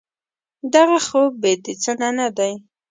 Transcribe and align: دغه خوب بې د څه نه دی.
دغه 0.73 0.97
خوب 1.07 1.31
بې 1.41 1.53
د 1.63 1.65
څه 1.83 1.91
نه 2.19 2.27
دی. 2.37 2.53